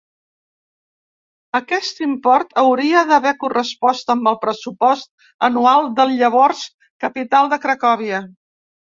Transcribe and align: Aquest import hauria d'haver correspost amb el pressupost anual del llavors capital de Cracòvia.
Aquest 1.57 1.99
import 2.05 2.55
hauria 2.61 3.03
d'haver 3.11 3.33
correspost 3.43 4.13
amb 4.13 4.29
el 4.31 4.39
pressupost 4.45 5.29
anual 5.49 5.91
del 5.99 6.15
llavors 6.23 6.63
capital 7.05 7.53
de 7.53 7.61
Cracòvia. 7.67 8.23